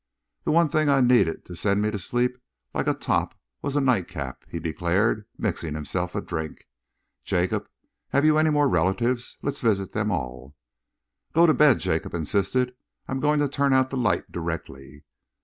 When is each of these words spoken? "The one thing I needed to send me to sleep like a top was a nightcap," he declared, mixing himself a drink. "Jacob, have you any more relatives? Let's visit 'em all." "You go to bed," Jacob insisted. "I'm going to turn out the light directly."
"The 0.45 0.51
one 0.51 0.67
thing 0.67 0.89
I 0.89 0.99
needed 0.99 1.45
to 1.45 1.55
send 1.55 1.83
me 1.83 1.91
to 1.91 1.99
sleep 1.99 2.35
like 2.73 2.87
a 2.87 2.95
top 2.95 3.37
was 3.61 3.75
a 3.75 3.79
nightcap," 3.81 4.43
he 4.49 4.59
declared, 4.59 5.27
mixing 5.37 5.75
himself 5.75 6.15
a 6.15 6.21
drink. 6.21 6.65
"Jacob, 7.23 7.69
have 8.09 8.25
you 8.25 8.39
any 8.39 8.49
more 8.49 8.67
relatives? 8.67 9.37
Let's 9.43 9.61
visit 9.61 9.95
'em 9.95 10.09
all." 10.09 10.55
"You 11.29 11.35
go 11.35 11.45
to 11.45 11.53
bed," 11.53 11.77
Jacob 11.81 12.15
insisted. 12.15 12.73
"I'm 13.07 13.19
going 13.19 13.39
to 13.41 13.47
turn 13.47 13.73
out 13.73 13.91
the 13.91 13.95
light 13.97 14.31
directly." 14.31 15.03